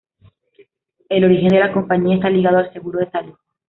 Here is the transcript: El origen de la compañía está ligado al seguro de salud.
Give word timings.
El 1.09 1.25
origen 1.25 1.49
de 1.49 1.59
la 1.59 1.71
compañía 1.71 2.15
está 2.15 2.27
ligado 2.31 2.57
al 2.57 2.73
seguro 2.73 3.01
de 3.01 3.11
salud. 3.11 3.35